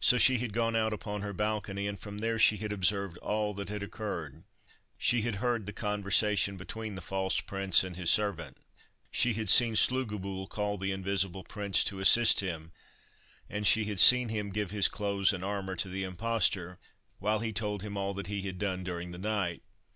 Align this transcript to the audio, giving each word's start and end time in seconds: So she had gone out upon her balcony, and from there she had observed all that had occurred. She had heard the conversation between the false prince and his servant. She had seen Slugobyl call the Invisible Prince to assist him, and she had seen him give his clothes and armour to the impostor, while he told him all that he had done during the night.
So 0.00 0.18
she 0.18 0.38
had 0.38 0.52
gone 0.52 0.74
out 0.74 0.92
upon 0.92 1.22
her 1.22 1.32
balcony, 1.32 1.86
and 1.86 1.96
from 2.00 2.18
there 2.18 2.36
she 2.36 2.56
had 2.56 2.72
observed 2.72 3.16
all 3.18 3.54
that 3.54 3.68
had 3.68 3.80
occurred. 3.80 4.42
She 4.98 5.22
had 5.22 5.36
heard 5.36 5.66
the 5.66 5.72
conversation 5.72 6.56
between 6.56 6.96
the 6.96 7.00
false 7.00 7.38
prince 7.38 7.84
and 7.84 7.94
his 7.94 8.10
servant. 8.10 8.56
She 9.12 9.34
had 9.34 9.48
seen 9.48 9.76
Slugobyl 9.76 10.48
call 10.48 10.78
the 10.78 10.90
Invisible 10.90 11.44
Prince 11.44 11.84
to 11.84 12.00
assist 12.00 12.40
him, 12.40 12.72
and 13.48 13.68
she 13.68 13.84
had 13.84 14.00
seen 14.00 14.30
him 14.30 14.50
give 14.50 14.72
his 14.72 14.88
clothes 14.88 15.32
and 15.32 15.44
armour 15.44 15.76
to 15.76 15.88
the 15.88 16.02
impostor, 16.02 16.80
while 17.20 17.38
he 17.38 17.52
told 17.52 17.82
him 17.82 17.96
all 17.96 18.14
that 18.14 18.26
he 18.26 18.42
had 18.42 18.58
done 18.58 18.82
during 18.82 19.12
the 19.12 19.16
night. 19.16 19.62